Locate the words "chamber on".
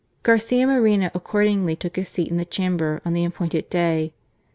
2.43-3.13